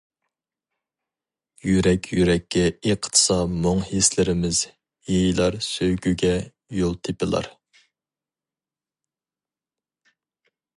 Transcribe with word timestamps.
يۈرەك 1.71 2.09
يۈرەككە 2.19 2.63
ئېقىتسا 2.69 3.37
مۇڭ 3.67 3.83
ھېسلىرىمىز 3.91 4.63
يېيىلار 5.11 5.59
سۆيگۈگە 5.67 6.33
يول 6.81 6.99
تېپىلار. 7.09 7.53